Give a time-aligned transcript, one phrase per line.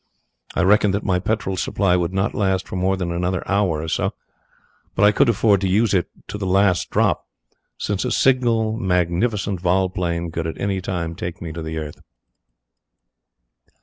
[0.55, 3.87] I reckoned that my petrol supply would not last for more than another hour or
[3.87, 4.15] so,
[4.95, 7.27] but I could afford to use it to the last drop,
[7.77, 12.01] since a single magnificent vol plane could at any time take me to the earth.